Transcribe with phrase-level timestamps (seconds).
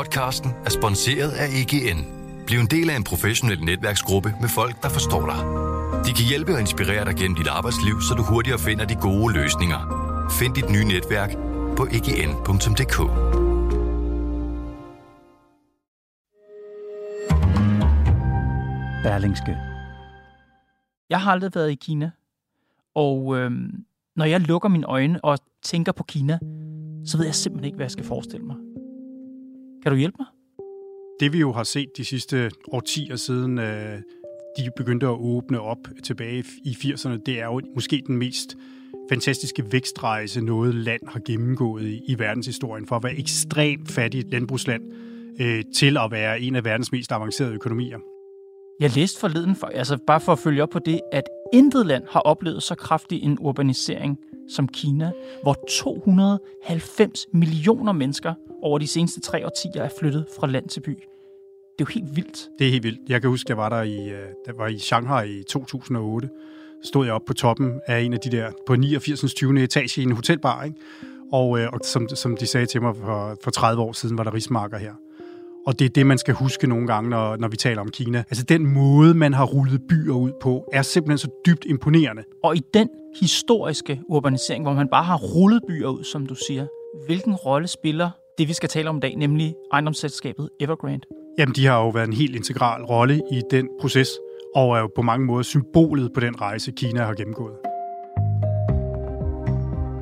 [0.00, 2.00] Podcasten er sponsoreret af EGN.
[2.46, 5.40] Bliv en del af en professionel netværksgruppe med folk, der forstår dig.
[6.06, 9.34] De kan hjælpe og inspirere dig gennem dit arbejdsliv, så du hurtigere finder de gode
[9.34, 9.80] løsninger.
[10.38, 11.30] Find dit nye netværk
[11.76, 12.96] på egn.dk.
[19.02, 19.56] Berlingske.
[21.10, 22.10] Jeg har aldrig været i Kina,
[22.94, 23.84] og øhm,
[24.16, 26.38] når jeg lukker mine øjne og tænker på Kina,
[27.06, 28.56] så ved jeg simpelthen ikke, hvad jeg skal forestille mig.
[29.82, 30.26] Kan du hjælpe mig?
[31.20, 33.98] Det vi jo har set de sidste årtier siden øh,
[34.56, 38.56] de begyndte at åbne op tilbage i 80'erne, det er jo måske den mest
[39.10, 42.86] fantastiske vækstrejse, noget land har gennemgået i, i verdenshistorien.
[42.86, 44.82] For at være ekstremt fattigt landbrugsland
[45.40, 47.98] øh, til at være en af verdens mest avancerede økonomier.
[48.80, 52.04] Jeg læste forleden, for, altså bare for at følge op på det, at intet land
[52.10, 54.18] har oplevet så kraftig en urbanisering
[54.56, 60.68] som Kina, hvor 290 millioner mennesker over de seneste tre årtier er flyttet fra land
[60.68, 60.98] til by.
[61.78, 62.48] Det er jo helt vildt.
[62.58, 63.00] Det er helt vildt.
[63.08, 66.28] Jeg kan huske, jeg var der i, øh, der var i Shanghai i 2008.
[66.84, 69.34] Stod jeg op på toppen af en af de der, på 89.
[69.34, 69.62] 20.
[69.62, 70.76] etage i en hotelbar, ikke?
[71.32, 74.24] Og, øh, og som, som de sagde til mig for, for 30 år siden, var
[74.24, 74.94] der rismarker her.
[75.66, 78.18] Og det er det, man skal huske nogle gange, når, når vi taler om Kina.
[78.18, 82.22] Altså den måde, man har rullet byer ud på, er simpelthen så dybt imponerende.
[82.44, 82.88] Og i den
[83.20, 86.66] historiske urbanisering, hvor man bare har rullet byer ud, som du siger,
[87.06, 91.06] hvilken rolle spiller det, vi skal tale om i dag, nemlig ejendomsselskabet Evergrande?
[91.38, 94.08] Jamen, de har jo været en helt integral rolle i den proces,
[94.54, 97.54] og er jo på mange måder symbolet på den rejse, Kina har gennemgået.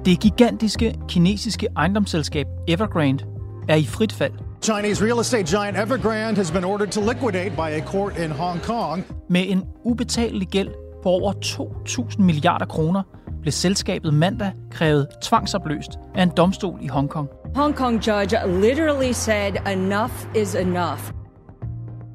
[0.04, 3.24] Det gigantiske kinesiske ejendomsselskab Evergrande
[3.68, 4.47] er i frit fald.
[4.62, 8.60] Chinese real estate giant Evergrande has been ordered to liquidate by a court in Hong
[8.60, 9.04] Kong.
[9.28, 10.68] Med en ubetalelig gæld
[11.02, 13.02] på over 2.000 milliarder kroner
[13.40, 17.28] blev selskabet mandag krævet tvangsopløst af en domstol i Hongkong.
[17.54, 21.00] Hong Kong judge literally said enough is enough.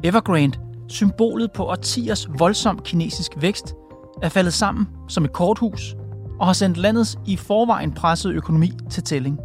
[0.03, 3.73] Evergrande, symbolet på årtiers voldsom kinesisk vækst,
[4.21, 5.95] er faldet sammen som et korthus
[6.39, 9.39] og har sendt landets i forvejen pressede økonomi til tælling.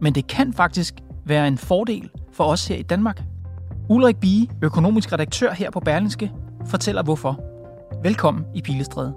[0.00, 0.94] Men det kan faktisk
[1.26, 3.22] være en fordel for os her i Danmark.
[3.88, 6.32] Ulrik Bie, økonomisk redaktør her på Berlinske,
[6.66, 7.40] fortæller hvorfor.
[8.02, 9.14] Velkommen i Pilestræde.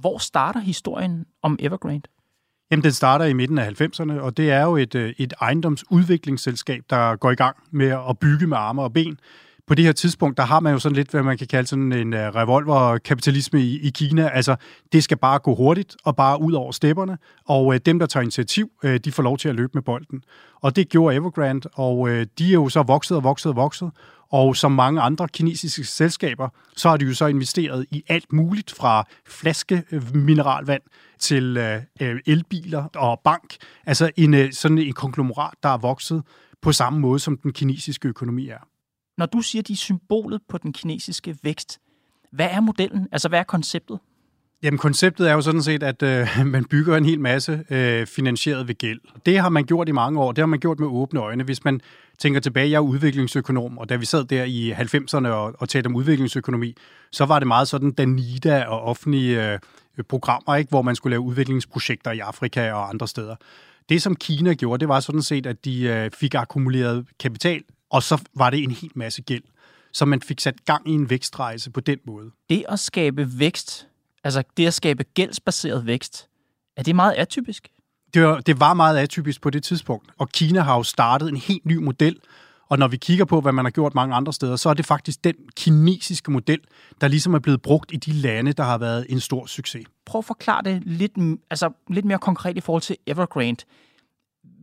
[0.00, 2.08] Hvor starter historien om Evergrande?
[2.70, 6.82] Jamen, den starter i midten af 90'erne, og det er jo et, øh, et ejendomsudviklingsselskab,
[6.90, 9.18] der går i gang med at bygge med arme og ben.
[9.68, 11.92] På det her tidspunkt, der har man jo sådan lidt, hvad man kan kalde sådan
[11.92, 14.28] en uh, revolverkapitalisme i, i Kina.
[14.28, 14.56] Altså,
[14.92, 18.22] det skal bare gå hurtigt og bare ud over stepperne, og uh, dem, der tager
[18.22, 20.22] initiativ, uh, de får lov til at løbe med bolden.
[20.60, 23.90] Og det gjorde Evergrande, og uh, de er jo så vokset og vokset og vokset,
[24.30, 28.70] og som mange andre kinesiske selskaber, så har de jo så investeret i alt muligt
[28.70, 29.82] fra flaske
[30.14, 30.82] mineralvand
[31.18, 31.56] til
[32.00, 33.56] øh, elbiler og bank.
[33.86, 36.22] Altså en, sådan en konglomerat, der er vokset
[36.62, 38.58] på samme måde, som den kinesiske økonomi er.
[39.18, 41.80] Når du siger, de er symbolet på den kinesiske vækst,
[42.32, 43.08] hvad er modellen?
[43.12, 43.98] Altså, hvad er konceptet?
[44.62, 48.68] Jamen, konceptet er jo sådan set, at øh, man bygger en hel masse øh, finansieret
[48.68, 49.00] ved gæld.
[49.26, 50.32] Det har man gjort i mange år.
[50.32, 51.44] Det har man gjort med åbne øjne.
[51.44, 51.80] Hvis man
[52.18, 55.86] tænker tilbage, jeg er udviklingsøkonom, og da vi sad der i 90'erne og, og talte
[55.86, 56.74] om udviklingsøkonomi,
[57.12, 59.58] så var det meget sådan Danida og offentlige øh,
[60.08, 63.36] programmer, ikke, hvor man skulle lave udviklingsprojekter i Afrika og andre steder.
[63.88, 68.02] Det, som Kina gjorde, det var sådan set, at de øh, fik akkumuleret kapital, og
[68.02, 69.42] så var det en hel masse gæld.
[69.92, 72.30] Så man fik sat gang i en vækstrejse på den måde.
[72.50, 73.88] Det at skabe vækst,
[74.24, 76.28] altså det at skabe gældsbaseret vækst,
[76.76, 77.68] er det meget atypisk?
[78.14, 81.36] Det var, det var meget atypisk på det tidspunkt, og Kina har jo startet en
[81.36, 82.20] helt ny model,
[82.68, 84.86] og når vi kigger på, hvad man har gjort mange andre steder, så er det
[84.86, 86.60] faktisk den kinesiske model,
[87.00, 89.86] der ligesom er blevet brugt i de lande, der har været en stor succes.
[90.06, 91.12] Prøv at forklare det lidt,
[91.50, 93.64] altså lidt mere konkret i forhold til Evergrande.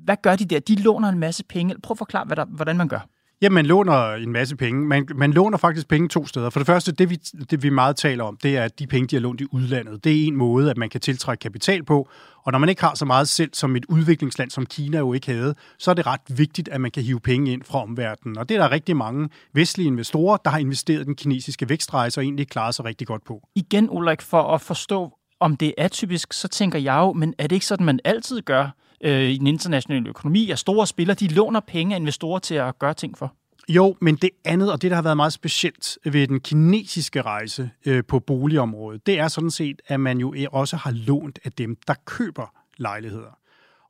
[0.04, 0.60] Hvad gør de der?
[0.60, 1.76] De låner en masse penge.
[1.84, 3.08] Prøv at forklare, hvad der, hvordan man gør.
[3.42, 4.86] Jamen, man låner en masse penge.
[4.86, 6.50] Man, man låner faktisk penge to steder.
[6.50, 7.16] For det første, det vi,
[7.52, 10.04] det vi meget taler om, det er, at de penge, de har lånt i udlandet.
[10.04, 12.10] Det er en måde, at man kan tiltrække kapital på.
[12.44, 15.32] Og når man ikke har så meget selv, som et udviklingsland, som Kina jo ikke
[15.32, 18.38] havde, så er det ret vigtigt, at man kan hive penge ind fra omverdenen.
[18.38, 22.20] Og det er der rigtig mange vestlige investorer, der har investeret i den kinesiske vækstrejse
[22.20, 23.48] og egentlig klarer sig rigtig godt på.
[23.56, 27.48] Igen, Ulrik, for at forstå, om det er atypisk, så tænker jeg jo, men er
[27.48, 28.70] det ikke sådan, man altid gør
[29.02, 32.80] øh, i den internationale økonomi, at store spillere, de låner penge af investorer til at
[32.80, 33.34] gøre ting for?
[33.70, 37.70] Jo, men det andet, og det, der har været meget specielt ved den kinesiske rejse
[37.86, 41.78] øh, på boligområdet, det er sådan set, at man jo også har lånt af dem,
[41.88, 43.38] der køber lejligheder.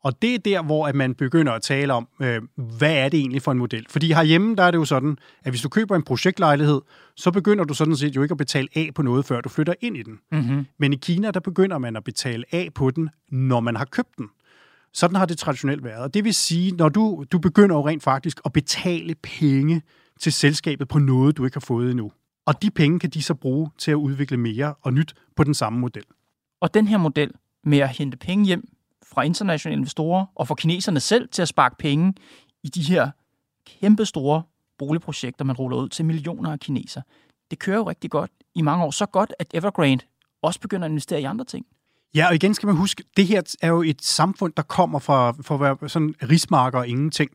[0.03, 2.41] Og det er der, hvor at man begynder at tale om, øh,
[2.77, 3.85] hvad er det egentlig for en model?
[3.89, 6.81] Fordi herhjemme, der er det jo sådan, at hvis du køber en projektlejlighed,
[7.15, 9.73] så begynder du sådan set jo ikke at betale af på noget, før du flytter
[9.81, 10.19] ind i den.
[10.31, 10.65] Mm-hmm.
[10.79, 14.17] Men i Kina, der begynder man at betale af på den, når man har købt
[14.17, 14.29] den.
[14.95, 16.03] Sådan har det traditionelt været.
[16.03, 19.81] Og det vil sige, når du, du begynder jo rent faktisk at betale penge
[20.19, 22.11] til selskabet på noget, du ikke har fået endnu.
[22.45, 25.53] Og de penge kan de så bruge til at udvikle mere og nyt på den
[25.53, 26.03] samme model.
[26.61, 27.31] Og den her model
[27.63, 28.67] med at hente penge hjem
[29.13, 32.13] fra internationale investorer og få kineserne selv til at sparke penge
[32.63, 33.11] i de her
[33.67, 34.43] kæmpe store
[34.77, 37.01] boligprojekter, man ruller ud til millioner af kineser.
[37.51, 38.91] Det kører jo rigtig godt i mange år.
[38.91, 40.05] Så godt, at Evergrande
[40.41, 41.65] også begynder at investere i andre ting.
[42.15, 45.31] Ja, og igen skal man huske, det her er jo et samfund, der kommer fra,
[45.31, 47.31] fra at være sådan rismarker og ingenting.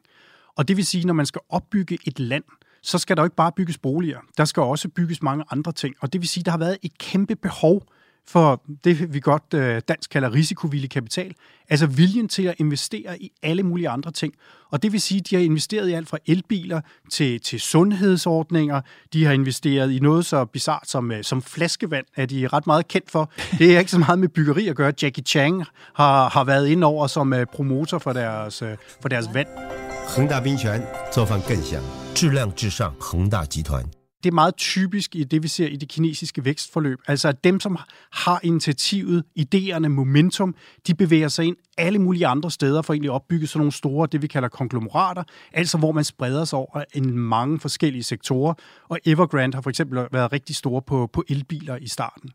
[0.57, 2.45] Og det vil sige, når man skal opbygge et land,
[2.83, 4.19] så skal der jo ikke bare bygges boliger.
[4.37, 5.95] Der skal også bygges mange andre ting.
[6.01, 7.83] Og det vil sige, der har været et kæmpe behov
[8.28, 11.34] for det, vi godt øh, dansk kalder risikovillig kapital.
[11.70, 14.34] Altså viljen til at investere i alle mulige andre ting.
[14.72, 18.82] Og det vil sige, at de har investeret i alt fra elbiler til, til sundhedsordninger.
[19.14, 22.88] De har investeret i noget så bizart som, øh, som flaskevand, er de ret meget
[22.88, 23.32] kendt for.
[23.60, 24.94] Det er ikke så meget med byggeri at gøre.
[25.02, 28.64] Jackie Chang har, har været ind over som øh, promotor for deres,
[29.02, 29.48] for deres vand.
[30.08, 31.82] 恒大冰泉做饭更香，
[32.14, 33.99] 质量至上，恒大集团。
[34.25, 36.99] Det er meget typisk i det, vi ser i det kinesiske vækstforløb.
[37.09, 37.79] Altså at dem, som
[38.13, 40.55] har initiativet, idéerne, momentum,
[40.87, 44.09] de bevæger sig ind alle mulige andre steder for egentlig at opbygge sådan nogle store,
[44.13, 45.23] det vi kalder konglomerater,
[45.53, 48.55] altså hvor man spreder sig over en mange forskellige sektorer.
[48.89, 52.31] Og Evergrande har for eksempel været rigtig store på, på elbiler i starten.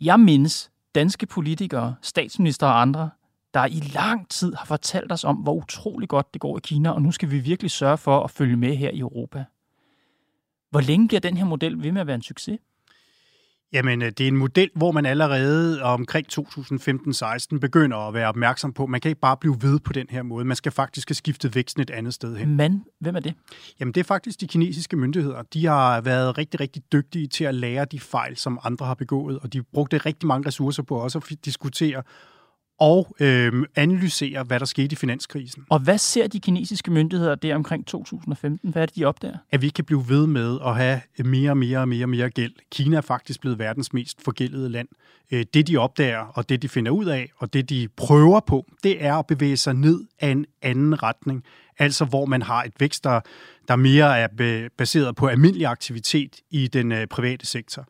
[0.00, 3.10] Jeg mindes danske politikere, statsminister og andre,
[3.54, 6.90] der i lang tid har fortalt os om, hvor utrolig godt det går i Kina,
[6.90, 9.44] og nu skal vi virkelig sørge for at følge med her i Europa.
[10.72, 12.58] Hvor længe bliver den her model ved med at være en succes?
[13.72, 18.72] Jamen, øh, det er en model, hvor man allerede omkring 2015-16 begynder at være opmærksom
[18.72, 20.44] på, man kan ikke bare blive ved på den her måde.
[20.44, 22.56] Man skal faktisk have skiftet væksten et andet sted hen.
[22.56, 23.34] Men hvem er det?
[23.80, 25.42] Jamen, det er faktisk de kinesiske myndigheder.
[25.42, 29.38] De har været rigtig, rigtig dygtige til at lære de fejl, som andre har begået,
[29.38, 32.02] og de brugte rigtig mange ressourcer på også at diskutere,
[32.82, 35.64] og øh, analysere, hvad der skete i finanskrisen.
[35.70, 38.70] Og hvad ser de kinesiske myndigheder der omkring 2015?
[38.70, 39.36] Hvad er det, de opdager?
[39.50, 42.52] At vi kan blive ved med at have mere og mere og mere mere gæld.
[42.72, 44.88] Kina er faktisk blevet verdens mest forgældede land.
[45.32, 48.66] Øh, det, de opdager, og det, de finder ud af, og det, de prøver på,
[48.82, 51.44] det er at bevæge sig ned af en anden retning.
[51.78, 53.20] Altså, hvor man har et vækst, der,
[53.68, 57.86] der mere er baseret på almindelig aktivitet i den øh, private sektor.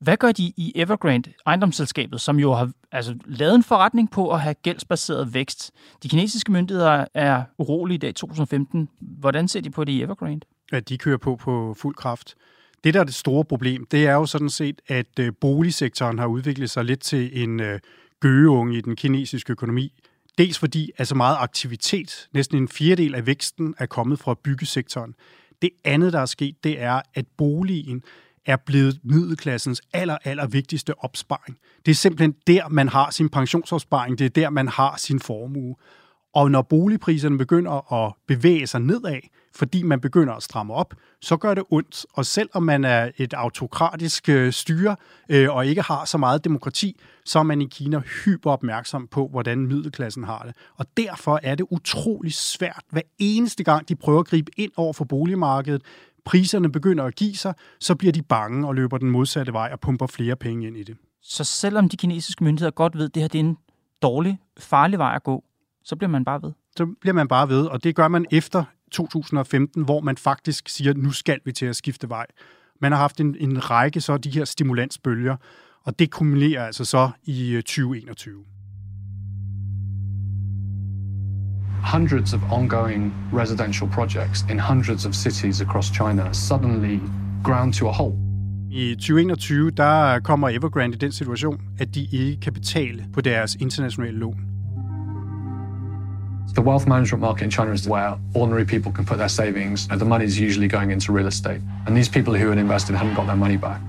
[0.00, 4.40] Hvad gør de i Evergrande, ejendomsselskabet, som jo har altså, lavet en forretning på at
[4.40, 5.70] have gældsbaseret vækst?
[6.02, 8.88] De kinesiske myndigheder er urolige i dag 2015.
[9.00, 10.46] Hvordan ser de på det i Evergrande?
[10.72, 12.34] Ja, de kører på på fuld kraft.
[12.84, 16.26] Det, der er det store problem, det er jo sådan set, at øh, boligsektoren har
[16.26, 17.80] udviklet sig lidt til en øh,
[18.20, 19.92] gøgeunge i den kinesiske økonomi.
[20.38, 25.14] Dels fordi altså meget aktivitet, næsten en fjerdedel af væksten, er kommet fra byggesektoren.
[25.62, 28.02] Det andet, der er sket, det er, at boligen
[28.46, 31.58] er blevet middelklassens aller, aller vigtigste opsparing.
[31.86, 35.74] Det er simpelthen der, man har sin pensionsopsparing, det er der, man har sin formue.
[36.34, 39.20] Og når boligpriserne begynder at bevæge sig nedad,
[39.54, 42.06] fordi man begynder at stramme op, så gør det ondt.
[42.12, 44.96] Og selvom man er et autokratisk øh, styre
[45.28, 49.28] øh, og ikke har så meget demokrati, så er man i Kina hyper opmærksom på,
[49.28, 50.54] hvordan middelklassen har det.
[50.76, 54.92] Og derfor er det utrolig svært, hver eneste gang de prøver at gribe ind over
[54.92, 55.82] for boligmarkedet,
[56.26, 59.80] priserne begynder at give sig, så bliver de bange og løber den modsatte vej og
[59.80, 60.96] pumper flere penge ind i det.
[61.22, 63.58] Så selvom de kinesiske myndigheder godt ved, at det her det er en
[64.02, 65.44] dårlig, farlig vej at gå,
[65.84, 66.52] så bliver man bare ved?
[66.76, 70.94] Så bliver man bare ved, og det gør man efter 2015, hvor man faktisk siger,
[70.94, 72.26] nu skal vi til at skifte vej.
[72.80, 75.36] Man har haft en, en række så de her stimulansbølger,
[75.82, 78.44] og det kumulerer altså så i 2021.
[81.86, 87.00] Hundreds of ongoing residential projects in hundreds of cities across China suddenly
[87.42, 88.14] ground to a halt.
[88.70, 93.54] I 2021 der kommer Evergrande i den situation, at de ikke kan betale på deres
[93.54, 94.40] internationale lån.
[96.54, 100.00] The wealth management market in China is where ordinary people can put their savings, and
[100.00, 101.60] the money is usually going into real estate.
[101.86, 103.80] And these people who had invested hadn't got their money back.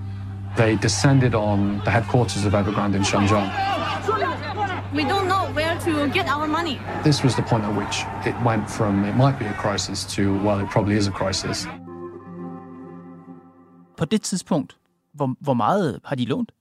[0.55, 3.86] They descended on the headquarters of Evergrande in Shenzhen.
[4.93, 6.79] We don't know where to get our money.
[7.03, 10.21] This was the point at which it went from it might be a crisis to,
[10.21, 11.67] well, it probably is a crisis.
[13.97, 14.77] På det tidspunkt,
[15.13, 16.51] hvor, hvor meget har de lånt?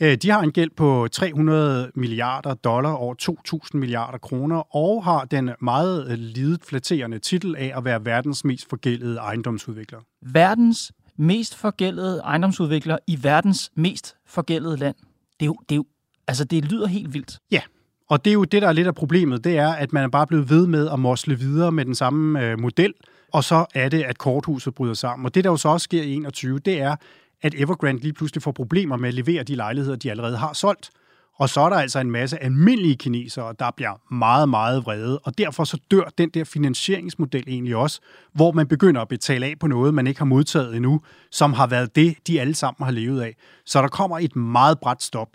[0.00, 3.14] De har en gæld på 300 milliarder dollar over
[3.62, 8.68] 2.000 milliarder kroner, og har den meget lidet flatterende titel af at være verdens mest
[8.70, 9.98] forgældede ejendomsudvikler.
[10.22, 14.96] Verdens mest forgældede ejendomsudvikler i verdens mest forgældede land.
[15.40, 15.84] Det er jo, det er jo
[16.28, 17.38] altså det lyder helt vildt.
[17.50, 17.60] Ja,
[18.08, 20.08] og det er jo det, der er lidt af problemet, det er, at man er
[20.08, 22.94] bare blevet ved med at mosle videre med den samme øh, model,
[23.32, 25.26] og så er det, at korthuset bryder sammen.
[25.26, 26.96] Og det, der jo så også sker i 21, det er,
[27.42, 30.90] at Evergrande lige pludselig får problemer med at levere de lejligheder, de allerede har solgt.
[31.38, 35.38] Og så er der altså en masse almindelige kinesere, der bliver meget, meget vrede, og
[35.38, 38.00] derfor så dør den der finansieringsmodel egentlig også,
[38.32, 41.66] hvor man begynder at betale af på noget, man ikke har modtaget endnu, som har
[41.66, 43.36] været det, de alle sammen har levet af.
[43.66, 45.28] Så der kommer et meget bræt stop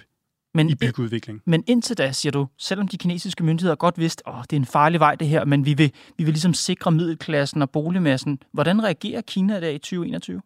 [0.54, 1.42] men i byggeudvikling.
[1.46, 4.66] Men indtil da, siger du, selvom de kinesiske myndigheder godt vidste, at det er en
[4.66, 8.40] farlig vej det her, men vi vil, vi vil ligesom sikre middelklassen og boligmassen.
[8.54, 10.42] Hvordan reagerer Kina der i 2021?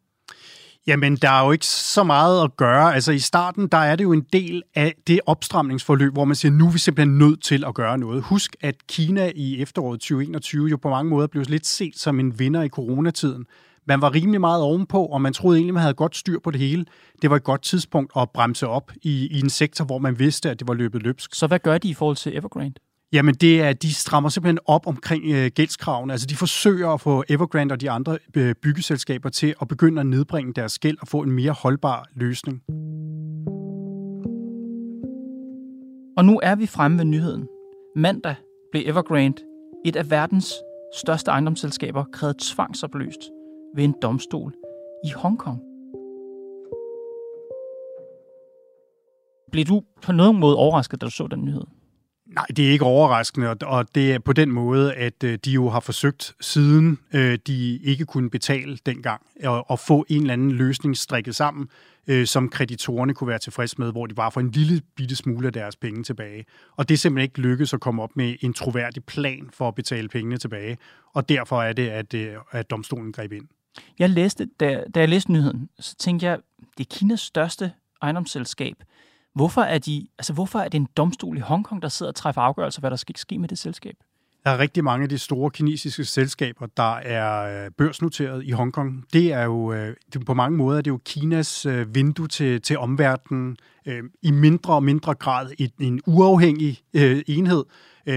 [0.87, 2.93] Jamen, der er jo ikke så meget at gøre.
[2.93, 6.51] Altså, i starten, der er det jo en del af det opstramningsforløb, hvor man siger,
[6.51, 8.23] nu er vi simpelthen nødt til at gøre noget.
[8.23, 12.39] Husk, at Kina i efteråret 2021 jo på mange måder blev lidt set som en
[12.39, 13.45] vinder i coronatiden.
[13.87, 16.59] Man var rimelig meget ovenpå, og man troede egentlig, man havde godt styr på det
[16.59, 16.85] hele.
[17.21, 20.49] Det var et godt tidspunkt at bremse op i, i en sektor, hvor man vidste,
[20.49, 21.35] at det var løbet løbsk.
[21.35, 22.73] Så hvad gør de i forhold til Evergrande?
[23.13, 26.13] Jamen, det er, de strammer simpelthen op omkring øh, gældskravene.
[26.13, 30.07] Altså, de forsøger at få Evergrande og de andre øh, byggeselskaber til at begynde at
[30.07, 32.61] nedbringe deres gæld og få en mere holdbar løsning.
[36.17, 37.47] Og nu er vi fremme ved nyheden.
[37.95, 38.35] Mandag
[38.71, 39.37] blev Evergrande,
[39.85, 40.53] et af verdens
[40.97, 43.19] største ejendomsselskaber, krævet tvangsopløst
[43.75, 44.53] ved en domstol
[45.05, 45.61] i Hongkong.
[49.51, 51.63] Blev du på nogen måde overrasket, da du så den nyhed?
[52.25, 55.69] Nej, det er ikke overraskende, og det er på den måde, at øh, de jo
[55.69, 59.21] har forsøgt siden øh, de ikke kunne betale dengang,
[59.71, 61.69] at få en eller anden løsning strikket sammen,
[62.07, 65.47] øh, som kreditorerne kunne være tilfreds med, hvor de bare får en lille bitte smule
[65.47, 66.45] af deres penge tilbage.
[66.75, 69.75] Og det er simpelthen ikke lykkedes at komme op med en troværdig plan for at
[69.75, 70.77] betale pengene tilbage,
[71.13, 72.15] og derfor er det, at,
[72.51, 73.47] at domstolen greb ind.
[73.99, 76.39] Jeg læste, da, da jeg læste nyheden, så tænkte jeg,
[76.77, 78.83] det er Kinas største ejendomsselskab.
[79.33, 82.41] Hvorfor er, de, altså hvorfor er det en domstol i Hongkong, der sidder og træffer
[82.41, 83.95] afgørelser, hvad der skal ske med det selskab?
[84.45, 89.05] Der er rigtig mange af de store kinesiske selskaber, der er øh, børsnoteret i Hongkong.
[89.13, 92.61] Det er jo øh, det, på mange måder det er jo Kinas øh, vindue til,
[92.61, 93.57] til omverdenen,
[94.21, 96.81] i mindre og mindre grad en, en uafhængig
[97.27, 97.63] enhed.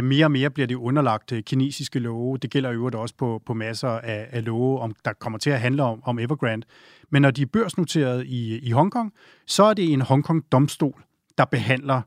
[0.03, 2.39] Mere og mere bliver det underlagt kinesiske love.
[2.39, 5.61] Det gælder jo også på, på masser af, af love, om, der kommer til at
[5.61, 6.67] handle om, om Evergrande.
[7.11, 9.13] Men når de er børsnoteret i, i Hongkong,
[9.47, 11.05] så er det en Hongkong-domstol,
[11.39, 12.03] der behandler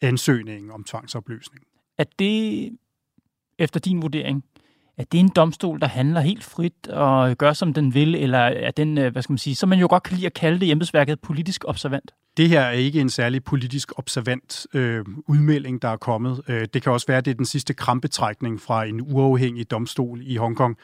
[0.00, 1.64] ansøgningen om tvangsopløsning.
[1.98, 2.70] Er det,
[3.58, 4.44] efter din vurdering,
[4.98, 8.70] er det en domstol, der handler helt frit og gør, som den vil, eller er
[8.70, 10.70] den, øh, hvad skal man sige, så man jo godt kan lide at kalde det
[10.70, 12.10] embedsværket politisk observant?
[12.36, 16.42] Det her er ikke en særlig politisk observant øh, udmelding, der er kommet.
[16.48, 20.20] Øh, det kan også være, at det er den sidste krampetrækning fra en uafhængig domstol
[20.22, 20.76] i Hongkong.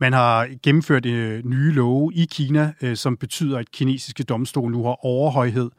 [0.00, 4.84] Man har gennemført øh, nye love i Kina, øh, som betyder, at kinesiske domstole nu
[4.84, 5.70] har overhøjhed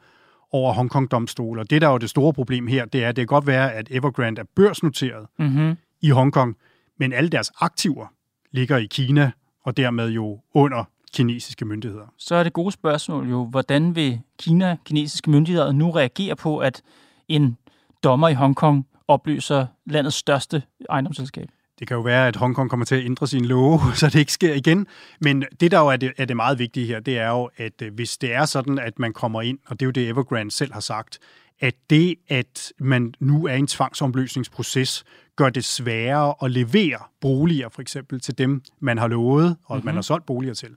[0.52, 1.58] over Hongkong-domstol.
[1.58, 3.46] Og det, der er jo det store problem her, det er, at det kan godt
[3.46, 5.76] være, at Evergrande er børsnoteret mm-hmm.
[6.02, 6.56] I Hongkong,
[6.98, 8.06] men alle deres aktiver
[8.50, 9.30] ligger i Kina,
[9.64, 12.06] og dermed jo under kinesiske myndigheder.
[12.18, 16.82] Så er det gode spørgsmål jo, hvordan vil Kina, kinesiske myndigheder, nu reagere på, at
[17.28, 17.56] en
[18.04, 21.48] dommer i Hongkong opløser landets største ejendomsselskab?
[21.78, 24.32] Det kan jo være, at Hongkong kommer til at ændre sin love, så det ikke
[24.32, 24.86] sker igen.
[25.20, 27.82] Men det, der jo er det, er det meget vigtige her, det er jo, at
[27.82, 30.50] øh, hvis det er sådan, at man kommer ind, og det er jo det, Evergrande
[30.50, 31.18] selv har sagt,
[31.60, 35.04] at det, at man nu er i en tvangsomløsningsproces,
[35.36, 39.86] gør det sværere at levere boliger, for eksempel, til dem, man har lovet, og mm-hmm.
[39.86, 40.76] man har solgt boliger til,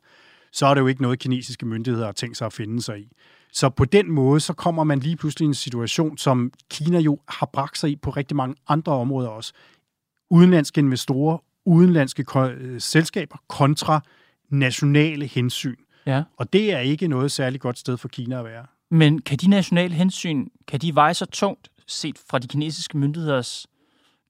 [0.51, 3.11] så er det jo ikke noget, kinesiske myndigheder har tænkt sig at finde sig i.
[3.51, 7.19] Så på den måde, så kommer man lige pludselig i en situation, som Kina jo
[7.27, 9.53] har bragt sig i på rigtig mange andre områder også
[10.29, 14.01] udenlandske investorer, udenlandske øh, selskaber kontra
[14.49, 15.75] nationale hensyn.
[16.05, 16.23] Ja.
[16.37, 18.65] Og det er ikke noget særligt godt sted for Kina at være.
[18.93, 23.67] Men kan de nationale hensyn, kan de veje så tungt set fra de kinesiske myndigheders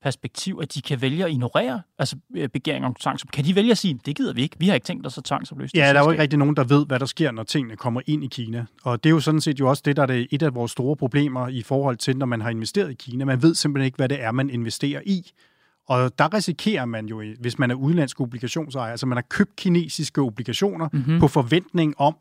[0.03, 3.34] perspektiv, at de kan vælge at ignorere altså øh, begæringer om tvangsopløsning?
[3.34, 5.24] Kan de vælge at sige, det gider vi ikke, vi har ikke tænkt os at
[5.24, 7.75] tvangsopløse Ja, der er jo ikke rigtig nogen, der ved, hvad der sker, når tingene
[7.75, 8.65] kommer ind i Kina.
[8.84, 10.96] Og det er jo sådan set jo også det, der er et af vores store
[10.96, 13.25] problemer i forhold til, når man har investeret i Kina.
[13.25, 15.32] Man ved simpelthen ikke, hvad det er, man investerer i.
[15.88, 20.22] Og der risikerer man jo, hvis man er udenlandsk obligationsejer, altså man har købt kinesiske
[20.22, 21.20] obligationer mm-hmm.
[21.20, 22.15] på forventning om,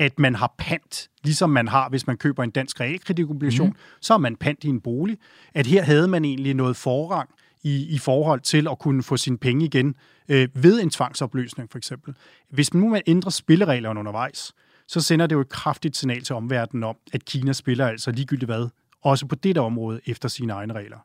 [0.00, 4.00] at man har pant, ligesom man har, hvis man køber en dansk realkreditobligation, mm-hmm.
[4.00, 5.18] så har man pant i en bolig.
[5.54, 7.30] At her havde man egentlig noget forrang
[7.62, 9.94] i, i forhold til at kunne få sine penge igen
[10.28, 12.14] øh, ved en tvangsopløsning for eksempel.
[12.50, 14.52] Hvis nu man ændrer spillereglerne undervejs,
[14.88, 18.48] så sender det jo et kraftigt signal til omverdenen om, at Kina spiller altså ligegyldigt
[18.48, 18.68] hvad,
[19.02, 20.98] også på dette område efter sine egne regler.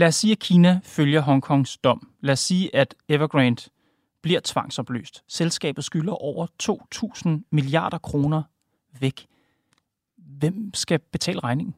[0.00, 2.08] Lad os sige, at Kina følger Hongkongs dom.
[2.20, 3.62] Lad os sige, at Evergrande
[4.22, 5.22] bliver tvangsopløst.
[5.28, 8.42] Selskabet skylder over 2.000 milliarder kroner
[9.00, 9.26] væk.
[10.16, 11.74] Hvem skal betale regningen?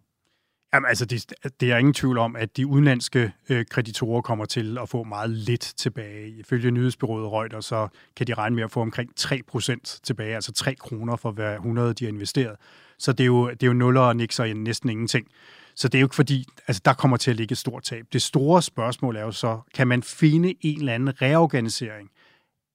[0.74, 4.78] Jamen altså, det, det er ingen tvivl om, at de udenlandske øh, kreditorer kommer til
[4.78, 6.28] at få meget lidt tilbage.
[6.28, 10.74] Ifølge nyhedsbyrået Reuters, så kan de regne med at få omkring 3% tilbage, altså 3
[10.74, 12.56] kroner for hver 100, de har investeret.
[12.98, 15.26] Så det er jo, det er jo nuller og nikser i næsten ingenting.
[15.74, 18.06] Så det er jo ikke fordi, altså der kommer til at ligge et stort tab.
[18.12, 22.10] Det store spørgsmål er jo så, kan man finde en eller anden reorganisering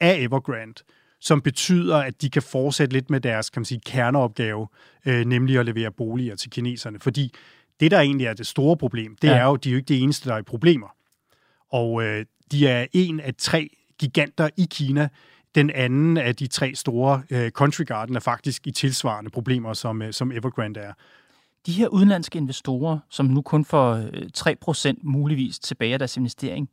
[0.06, 0.84] af Evergrande,
[1.20, 4.68] som betyder, at de kan fortsætte lidt med deres kan man sige, kerneopgave,
[5.06, 7.00] øh, nemlig at levere boliger til kineserne.
[7.00, 7.34] Fordi
[7.80, 9.36] det, der egentlig er det store problem, det ja.
[9.36, 10.88] er jo, de er jo ikke det eneste, der er i problemer.
[11.72, 13.70] Og øh, de er en af tre
[14.00, 15.10] giganter i Kina.
[15.56, 20.02] Den anden af de tre store øh, Country Garden er faktisk i tilsvarende problemer, som,
[20.02, 20.94] øh, som Evergrande er.
[21.66, 23.96] De her udenlandske investorer, som nu kun får
[24.38, 26.70] 3% øh, muligvis tilbage af deres investering,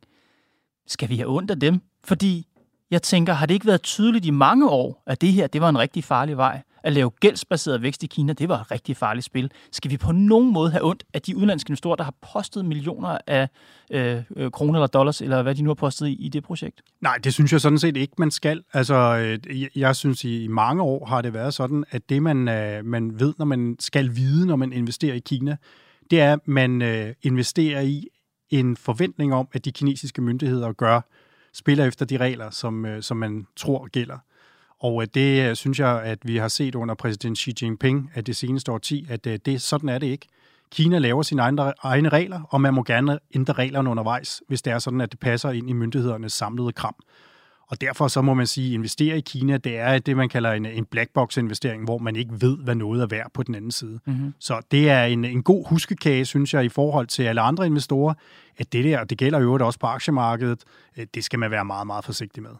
[0.87, 1.81] skal vi have ondt af dem?
[2.03, 2.47] Fordi
[2.91, 5.69] jeg tænker, har det ikke været tydeligt i mange år, at det her det var
[5.69, 6.61] en rigtig farlig vej?
[6.83, 9.51] At lave gældsbaseret vækst i Kina, det var et rigtig farligt spil.
[9.71, 13.17] Skal vi på nogen måde have ondt af de udenlandske investorer, der har postet millioner
[13.27, 13.49] af
[13.91, 16.81] øh, øh kroner eller dollars, eller hvad de nu har postet i, i det projekt?
[17.01, 18.63] Nej, det synes jeg sådan set ikke, man skal.
[18.73, 22.85] Altså, øh, jeg synes, i mange år har det været sådan, at det, man, øh,
[22.85, 25.57] man ved, når man skal vide, når man investerer i Kina,
[26.11, 28.07] det er, at man øh, investerer i
[28.49, 31.01] en forventning om, at de kinesiske myndigheder gør
[31.53, 34.17] spiller efter de regler, som, øh, som man tror gælder.
[34.79, 38.23] Og øh, det øh, synes jeg, at vi har set under præsident Xi Jinping af
[38.23, 40.27] det seneste årti, at øh, det, sådan er det ikke.
[40.71, 44.73] Kina laver sine egne, egne regler, og man må gerne ændre reglerne undervejs, hvis det
[44.73, 46.95] er sådan, at det passer ind i myndighedernes samlede kram.
[47.73, 50.51] Og derfor så må man sige, at investere i Kina, det er det, man kalder
[50.51, 53.55] en, en black box investering, hvor man ikke ved, hvad noget er værd på den
[53.55, 53.99] anden side.
[54.05, 54.33] Mm-hmm.
[54.39, 58.13] Så det er en, en god huskekage, synes jeg, i forhold til alle andre investorer,
[58.57, 60.63] at det der, og det gælder jo også på aktiemarkedet,
[60.97, 62.51] øh, det skal man være meget, meget forsigtig med.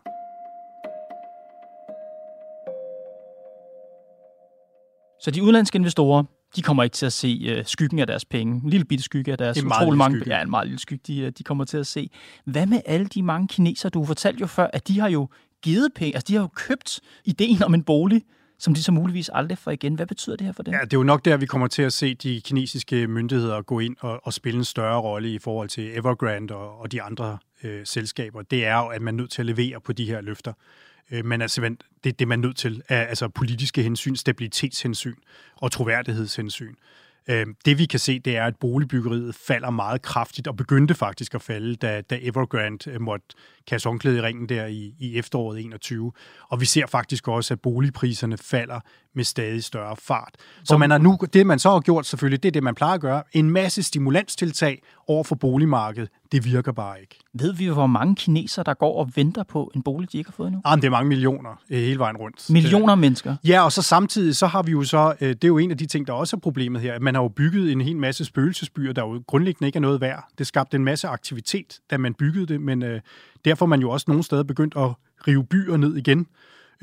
[5.20, 6.24] Så de udenlandske investorer,
[6.56, 8.62] de kommer ikke til at se uh, skyggen af deres penge.
[8.64, 10.36] En lille bitte skygge af deres det er utrolig mange skygge.
[10.36, 12.10] Ja, en meget lille skygge, de, øh, de kommer til at se.
[12.46, 15.28] Hvad med alle de mange kinesere, du fortalte jo før, at de har jo
[15.62, 18.24] givet penge, altså de har jo købt ideen om en bolig,
[18.60, 19.96] som de så muligvis aldrig får igen.
[19.96, 20.74] Hvad betyder det her for dem?
[20.74, 23.80] Ja, det er jo nok der, vi kommer til at se de kinesiske myndigheder gå
[23.80, 27.38] ind og, og spille en større rolle i forhold til Evergrande og, og de andre
[27.64, 28.42] øh, selskaber.
[28.42, 30.54] Det er jo, at man er nødt til at levere på de her løfter.
[31.12, 35.16] Øh, men altså, det, det man er nødt til altså politiske hensyn, stabilitetshensyn
[35.56, 36.76] og troværdighedshensyn.
[37.28, 41.36] Øh, det vi kan se, det er, at boligbyggeriet falder meget kraftigt, og begyndte faktisk
[41.36, 43.26] at falde, da, da Evergrande øh, måtte
[43.68, 46.12] kaste i ringen der i, i efteråret 21.
[46.50, 48.80] Og vi ser faktisk også, at boligpriserne falder
[49.16, 50.34] med stadig større fart.
[50.64, 52.94] Så man har nu, det man så har gjort selvfølgelig, det er det, man plejer
[52.94, 53.24] at gøre.
[53.32, 57.20] En masse stimulanstiltag over for boligmarkedet, det virker bare ikke.
[57.34, 60.34] Ved vi, hvor mange kinesere, der går og venter på en bolig, de ikke har
[60.34, 60.62] fået endnu?
[60.66, 62.50] Jamen, det er mange millioner øh, hele vejen rundt.
[62.50, 63.36] Millioner mennesker?
[63.48, 65.78] Ja, og så samtidig, så har vi jo så, øh, det er jo en af
[65.78, 68.94] de ting, der også er problemet her, man har jo bygget en hel masse spøgelsesbyer,
[68.94, 70.28] der jo grundlæggende ikke er noget værd.
[70.38, 73.02] Det skabte en masse aktivitet, da man byggede det, men øh,
[73.46, 74.90] derfor er man jo også nogle steder begyndt at
[75.28, 76.28] rive byer ned igen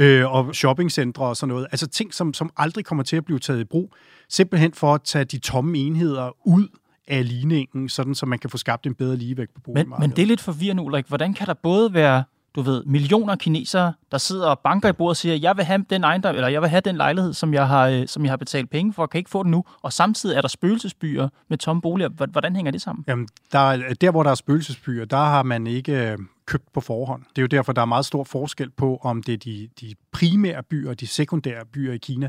[0.00, 1.66] øh, og shoppingcentre og sådan noget.
[1.72, 3.94] Altså ting, som, som aldrig kommer til at blive taget i brug,
[4.28, 6.68] simpelthen for at tage de tomme enheder ud
[7.08, 10.00] af ligningen, sådan så man kan få skabt en bedre ligevægt på boligmarkedet.
[10.00, 11.06] Men, men det er lidt forvirrende, Ulrik.
[11.06, 15.10] Hvordan kan der både være du ved, millioner kinesere, der sidder og banker i bordet
[15.10, 17.68] og siger, jeg vil have den ejendom, eller jeg vil have den lejlighed, som jeg
[17.68, 19.64] har, øh, som jeg har betalt penge for, kan ikke få den nu.
[19.82, 22.26] Og samtidig er der spøgelsesbyer med tomme boliger.
[22.26, 23.04] Hvordan hænger det sammen?
[23.08, 26.18] Jamen, der, der hvor der er spøgelsesbyer, der har man ikke øh,
[26.50, 27.22] købt på forhånd.
[27.22, 29.94] Det er jo derfor, der er meget stor forskel på, om det er de, de
[30.12, 32.28] primære byer og de sekundære byer i Kina,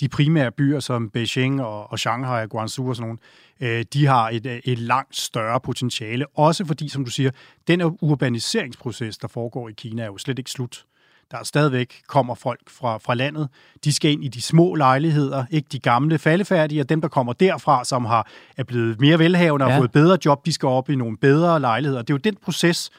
[0.00, 3.18] de primære byer som Beijing og, og Shanghai og Guangzhou og sådan
[3.60, 6.26] nogle, øh, de har et, et langt større potentiale.
[6.34, 7.30] Også fordi, som du siger,
[7.68, 10.84] den urbaniseringsproces, der foregår i Kina, er jo slet ikke slut.
[11.30, 13.48] Der er stadigvæk kommer folk fra, fra landet.
[13.84, 17.32] De skal ind i de små lejligheder, ikke de gamle faldefærdige, og dem, der kommer
[17.32, 19.78] derfra, som har, er blevet mere velhavende og ja.
[19.78, 22.02] fået bedre job, de skal op i nogle bedre lejligheder.
[22.02, 22.90] Det er jo den proces,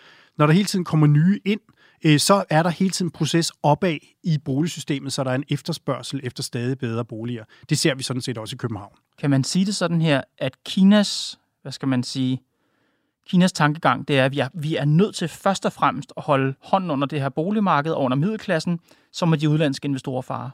[0.42, 1.60] når der hele tiden kommer nye ind,
[2.06, 5.44] øh, så er der hele tiden en proces opad i boligsystemet, så der er en
[5.50, 7.44] efterspørgsel efter stadig bedre boliger.
[7.70, 8.94] Det ser vi sådan set også i København.
[9.20, 12.42] Kan man sige det sådan her, at Kinas, hvad skal man sige,
[13.30, 16.24] Kinas tankegang, det er, at vi er, vi er nødt til først og fremmest at
[16.24, 18.80] holde hånden under det her boligmarked og under middelklassen,
[19.12, 20.52] som må de udlandske investorer fare.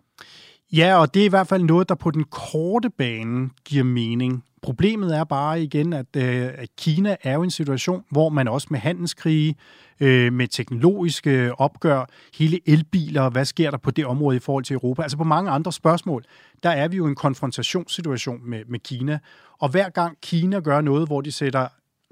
[0.71, 4.43] Ja, og det er i hvert fald noget, der på den korte bane giver mening.
[4.67, 8.67] Problemet er bare igen, at, øh, at Kina er jo en situation, hvor man også
[8.71, 9.56] med handelskrige,
[9.99, 12.06] øh, med teknologiske opgør,
[12.38, 15.01] hele elbiler, hvad sker der på det område i forhold til Europa?
[15.01, 16.23] Altså på mange andre spørgsmål,
[16.63, 19.19] der er vi jo i en konfrontationssituation med, med Kina.
[19.60, 21.67] Og hver gang Kina gør noget, hvor de sætter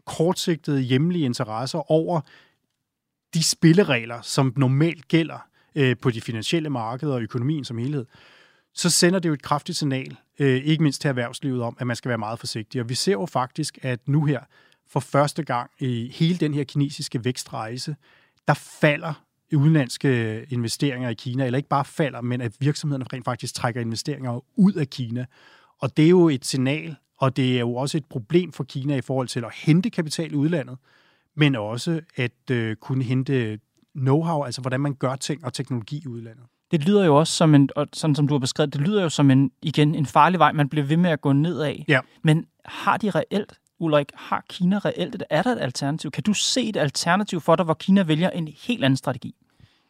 [0.05, 2.21] kortsigtede hjemlige interesser over
[3.33, 8.05] de spilleregler, som normalt gælder øh, på de finansielle markeder og økonomien som helhed,
[8.73, 11.95] så sender det jo et kraftigt signal, øh, ikke mindst til erhvervslivet, om, at man
[11.95, 12.82] skal være meget forsigtig.
[12.82, 14.39] Og vi ser jo faktisk, at nu her,
[14.89, 17.95] for første gang i hele den her kinesiske vækstrejse,
[18.48, 23.54] der falder udenlandske investeringer i Kina, eller ikke bare falder, men at virksomhederne rent faktisk
[23.54, 25.26] trækker investeringer ud af Kina.
[25.80, 28.95] Og det er jo et signal, og det er jo også et problem for Kina
[28.95, 30.78] i forhold til at hente kapital i udlandet,
[31.36, 33.60] men også at øh, kunne hente
[33.98, 36.45] know-how, altså hvordan man gør ting og teknologi i udlandet.
[36.71, 39.10] Det lyder jo også som en, og sådan som du har beskrevet, det lyder jo
[39.10, 41.75] som en, igen, en farlig vej, man bliver ved med at gå nedad.
[41.88, 41.99] Ja.
[42.23, 46.12] Men har de reelt, Ulrik, har Kina reelt, er der et alternativ?
[46.12, 49.36] Kan du se et alternativ for dig, hvor Kina vælger en helt anden strategi?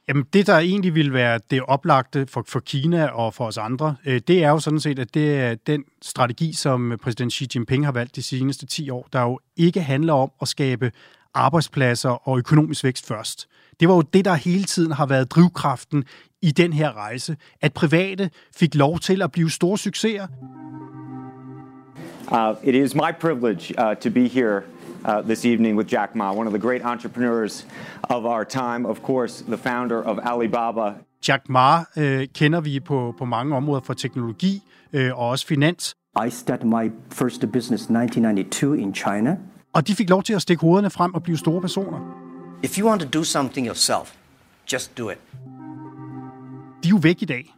[0.08, 3.96] Jamen, det der egentlig vil være det oplagte for, for Kina og for os andre,
[4.06, 7.86] øh, det er jo sådan set, at det er den strategi, som præsident Xi Jinping
[7.86, 10.92] har valgt de seneste 10 år, der jo ikke handler om at skabe
[11.34, 13.48] arbejdspladser og økonomisk vækst først.
[13.80, 16.04] Det var jo det, der hele tiden har været drivkraften
[16.46, 20.28] i den her rejse, at private fik lov til at blive store succeser.
[22.32, 24.62] Uh, it is my privilege uh, to be here
[25.06, 27.68] uh, this evening with Jack Ma, one of the great entrepreneurs
[28.04, 30.94] of our time, of course, the founder of Alibaba.
[31.28, 34.62] Jack Ma øh, kender vi på, på mange områder for teknologi
[34.94, 35.96] øh, og også finans.
[36.28, 39.38] I started my first business 1992 in China.
[39.74, 42.00] Og de fik lov til at stikke hovederne frem og blive store personer.
[42.64, 44.14] If you want to do something yourself,
[44.74, 45.18] just do it.
[46.86, 47.56] De er jo væk i dag.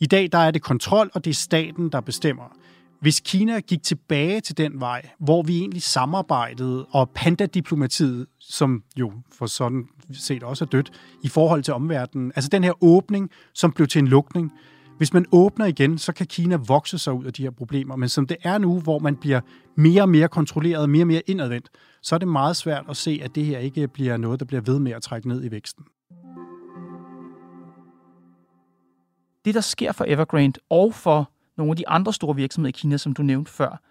[0.00, 2.56] I dag der er det kontrol, og det er staten, der bestemmer.
[3.00, 9.12] Hvis Kina gik tilbage til den vej, hvor vi egentlig samarbejdede, og pandadiplomatiet, som jo
[9.32, 13.72] for sådan set også er dødt, i forhold til omverdenen, altså den her åbning, som
[13.72, 14.52] blev til en lukning,
[14.96, 17.96] hvis man åbner igen, så kan Kina vokse sig ud af de her problemer.
[17.96, 19.40] Men som det er nu, hvor man bliver
[19.76, 21.68] mere og mere kontrolleret, mere og mere indadvendt,
[22.02, 24.60] så er det meget svært at se, at det her ikke bliver noget, der bliver
[24.60, 25.84] ved med at trække ned i væksten.
[29.44, 32.96] Det, der sker for Evergrande og for nogle af de andre store virksomheder i Kina,
[32.96, 33.82] som du nævnte før,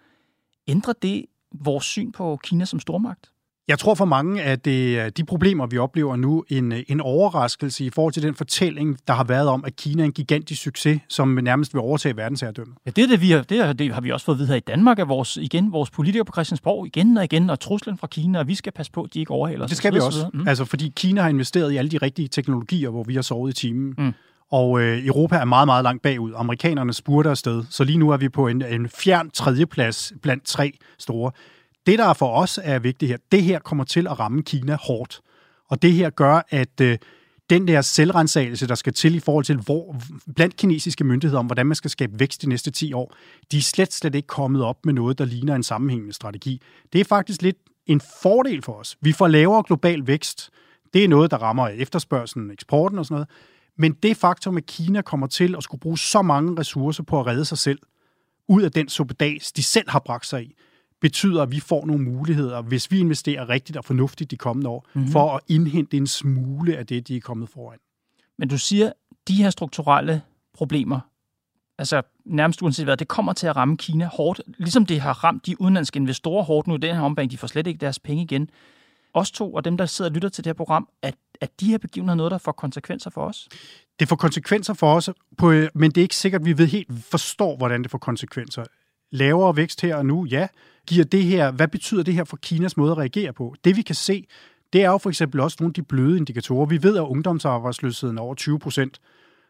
[0.68, 3.30] ændrer det vores syn på Kina som stormagt?
[3.68, 7.84] Jeg tror for mange, at det er de problemer, vi oplever nu, en, en overraskelse
[7.84, 11.00] i forhold til den fortælling, der har været om, at Kina er en gigantisk succes,
[11.08, 12.76] som nærmest vil overtage verdensherredømmet.
[12.86, 14.48] Ja, det, er det, vi har, det, er, det har vi også fået at vide
[14.48, 17.98] her i Danmark af vores, igen, vores politikere på Christiansborg igen og igen, og truslen
[17.98, 19.70] fra Kina, og vi skal passe på, at de ikke overhaler os.
[19.70, 20.30] Det skal vi også.
[20.34, 20.48] Mm.
[20.48, 23.54] Altså, fordi Kina har investeret i alle de rigtige teknologier, hvor vi har sovet i
[23.54, 23.94] timen.
[23.98, 24.12] Mm.
[24.50, 26.32] Og øh, Europa er meget, meget langt bagud.
[26.36, 30.72] Amerikanerne spurter afsted, så lige nu er vi på en, en fjern tredjeplads blandt tre
[30.98, 31.32] store.
[31.86, 35.20] Det, der for os er vigtigt her, det her kommer til at ramme Kina hårdt.
[35.68, 36.98] Og det her gør, at øh,
[37.50, 39.96] den der selvrensagelse, der skal til i forhold til, hvor
[40.36, 43.14] blandt kinesiske myndigheder om, hvordan man skal skabe vækst de næste 10 år,
[43.52, 46.62] de er slet, slet ikke kommet op med noget, der ligner en sammenhængende strategi.
[46.92, 48.96] Det er faktisk lidt en fordel for os.
[49.00, 50.50] Vi får lavere global vækst.
[50.94, 53.28] Det er noget, der rammer efterspørgselen, eksporten og sådan noget.
[53.80, 57.26] Men det faktum, at Kina kommer til at skulle bruge så mange ressourcer på at
[57.26, 57.78] redde sig selv
[58.48, 60.54] ud af den suppedas, de selv har bragt sig i,
[61.00, 64.86] betyder, at vi får nogle muligheder, hvis vi investerer rigtigt og fornuftigt de kommende år,
[64.94, 65.10] mm-hmm.
[65.10, 67.78] for at indhente en smule af det, de er kommet foran.
[68.38, 68.92] Men du siger,
[69.28, 70.22] de her strukturelle
[70.54, 71.00] problemer,
[71.78, 75.46] altså nærmest uanset hvad, det kommer til at ramme Kina hårdt, ligesom det har ramt
[75.46, 78.22] de udenlandske investorer hårdt nu i den her ombæring, de får slet ikke deres penge
[78.22, 78.50] igen.
[79.14, 81.66] Os to og dem, der sidder og lytter til det her program, at, at de
[81.66, 83.48] her begivenheder noget, der får konsekvenser for os?
[84.00, 86.88] Det får konsekvenser for os, på, men det er ikke sikkert, at vi ved helt
[87.10, 88.64] forstår, hvordan det får konsekvenser
[89.12, 90.46] lavere vækst her og nu, ja,
[90.86, 93.54] giver det her, hvad betyder det her for Kinas måde at reagere på?
[93.64, 94.26] Det vi kan se,
[94.72, 96.66] det er jo for eksempel også nogle af de bløde indikatorer.
[96.66, 99.00] Vi ved, at ungdomsarbejdsløsheden er over 20 procent.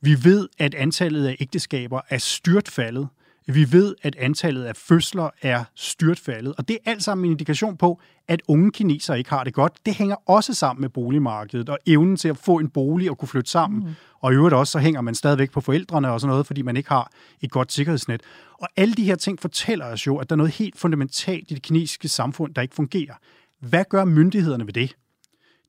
[0.01, 3.09] Vi ved, at antallet af ægteskaber er styrt faldet.
[3.47, 6.55] Vi ved, at antallet af fødsler er styrt faldet.
[6.59, 9.73] Og det er alt sammen en indikation på, at unge kinesere ikke har det godt.
[9.87, 13.29] Det hænger også sammen med boligmarkedet og evnen til at få en bolig og kunne
[13.29, 13.81] flytte sammen.
[13.81, 13.95] Mm.
[14.21, 16.77] Og i øvrigt også, så hænger man stadigvæk på forældrene og sådan noget, fordi man
[16.77, 18.23] ikke har et godt sikkerhedsnet.
[18.59, 21.55] Og alle de her ting fortæller os jo, at der er noget helt fundamentalt i
[21.55, 23.15] det kinesiske samfund, der ikke fungerer.
[23.61, 24.97] Hvad gør myndighederne ved det?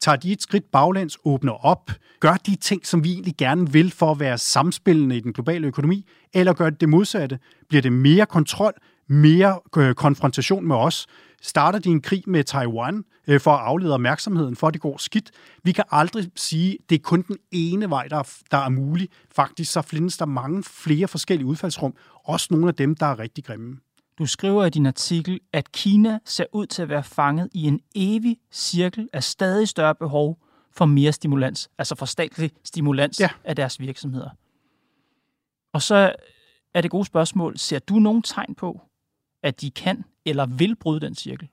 [0.01, 3.91] Tager de et skridt baglæns, åbner op, gør de ting, som vi egentlig gerne vil
[3.91, 7.39] for at være samspillende i den globale økonomi, eller gør det det modsatte?
[7.69, 8.73] Bliver det mere kontrol,
[9.07, 11.07] mere øh, konfrontation med os?
[11.41, 14.97] Starter de en krig med Taiwan øh, for at aflede opmærksomheden, for at det går
[14.97, 15.31] skidt?
[15.63, 18.69] Vi kan aldrig sige, at det er kun den ene vej, der er, der er
[18.69, 19.09] mulig.
[19.35, 23.43] Faktisk så findes der mange flere forskellige udfaldsrum, også nogle af dem, der er rigtig
[23.43, 23.77] grimme.
[24.21, 27.79] Du skriver i din artikel, at Kina ser ud til at være fanget i en
[27.95, 30.37] evig cirkel af stadig større behov
[30.71, 33.29] for mere stimulans, altså for statlig stimulans ja.
[33.43, 34.29] af deres virksomheder.
[35.73, 36.13] Og så
[36.73, 38.81] er det gode spørgsmål, ser du nogen tegn på,
[39.43, 41.47] at de kan eller vil bryde den cirkel?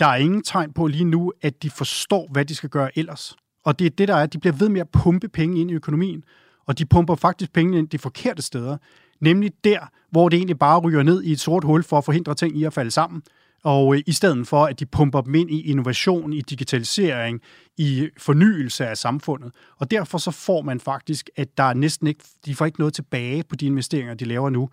[0.00, 3.36] Der er ingen tegn på lige nu, at de forstår, hvad de skal gøre ellers.
[3.64, 5.70] Og det er det, der er, at de bliver ved med at pumpe penge ind
[5.70, 6.24] i økonomien,
[6.66, 8.76] og de pumper faktisk penge ind de forkerte steder.
[9.22, 9.78] Nemlig der,
[10.10, 12.64] hvor det egentlig bare ryger ned i et sort hul for at forhindre ting i
[12.64, 13.22] at falde sammen.
[13.64, 17.40] Og øh, i stedet for, at de pumper dem ind i innovation, i digitalisering,
[17.76, 19.54] i fornyelse af samfundet.
[19.76, 22.94] Og derfor så får man faktisk, at der er næsten ikke, de får ikke noget
[22.94, 24.68] tilbage på de investeringer, de laver nu.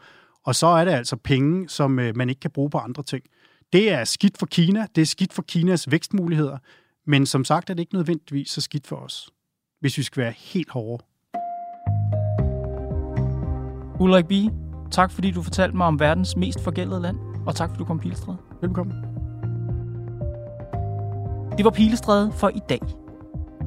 [0.45, 3.23] Og så er det altså penge, som øh, man ikke kan bruge på andre ting.
[3.73, 6.57] Det er skidt for Kina, det er skidt for Kinas vækstmuligheder,
[7.07, 9.29] men som sagt er det ikke nødvendigvis så skidt for os,
[9.79, 11.03] hvis vi skal være helt hårde.
[13.99, 14.51] Ulrik Bie,
[14.91, 17.99] tak fordi du fortalte mig om verdens mest forgældede land, og tak fordi du kom
[17.99, 18.37] Pilestræde.
[18.61, 18.95] Velkommen.
[21.57, 22.79] Det var Pilestræde for i dag.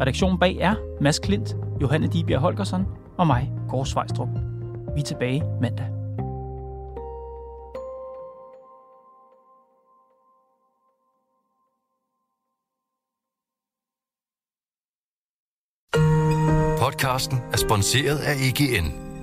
[0.01, 2.87] Redaktionen bag er Mads Klint, Johanne Dibjerg Holgersen
[3.18, 4.29] og mig, Kåre Svejstrup.
[4.95, 5.87] Vi er tilbage mandag.
[16.79, 19.02] Podcasten er sponsoreret af EGN.